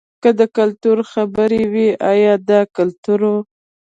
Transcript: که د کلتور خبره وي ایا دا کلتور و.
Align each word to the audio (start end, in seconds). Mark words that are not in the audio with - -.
که 0.21 0.29
د 0.39 0.41
کلتور 0.57 0.97
خبره 1.11 1.59
وي 1.73 1.89
ایا 2.11 2.33
دا 2.49 2.61
کلتور 2.77 3.19
و. 3.31 3.35